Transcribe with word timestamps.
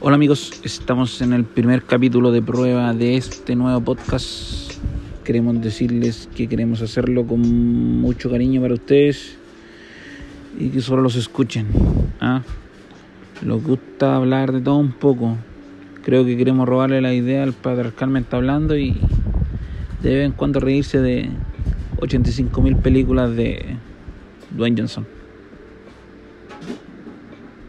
Hola 0.00 0.14
amigos, 0.14 0.52
estamos 0.62 1.20
en 1.22 1.32
el 1.32 1.42
primer 1.42 1.82
capítulo 1.82 2.30
de 2.30 2.40
prueba 2.40 2.94
de 2.94 3.16
este 3.16 3.56
nuevo 3.56 3.80
podcast. 3.80 4.74
Queremos 5.24 5.60
decirles 5.60 6.28
que 6.36 6.46
queremos 6.46 6.82
hacerlo 6.82 7.26
con 7.26 7.40
mucho 8.00 8.30
cariño 8.30 8.60
para 8.60 8.74
ustedes 8.74 9.36
y 10.56 10.68
que 10.68 10.80
solo 10.82 11.02
los 11.02 11.16
escuchen. 11.16 11.66
¿ah? 12.20 12.42
Nos 13.42 13.60
gusta 13.64 14.14
hablar 14.14 14.52
de 14.52 14.60
todo 14.60 14.76
un 14.76 14.92
poco. 14.92 15.36
Creo 16.04 16.24
que 16.24 16.36
queremos 16.36 16.68
robarle 16.68 17.00
la 17.00 17.12
idea 17.12 17.42
al 17.42 17.52
padre 17.52 17.90
Carmen 17.90 18.22
está 18.22 18.36
hablando 18.36 18.78
y 18.78 18.96
de 20.00 20.14
vez 20.14 20.26
en 20.26 20.32
cuando 20.32 20.60
reírse 20.60 21.00
de 21.00 21.28
85.000 21.96 22.80
películas 22.82 23.34
de 23.34 23.74
Dwayne 24.52 24.76
Johnson. 24.80 25.18